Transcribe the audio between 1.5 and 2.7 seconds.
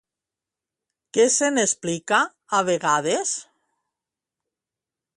n'explica, a